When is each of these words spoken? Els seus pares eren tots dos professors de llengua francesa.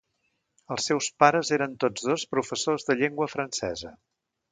Els 0.75 0.85
seus 0.91 1.09
pares 1.23 1.51
eren 1.57 1.75
tots 1.83 2.07
dos 2.11 2.23
professors 2.31 2.87
de 2.89 2.95
llengua 3.03 3.29
francesa. 3.35 3.93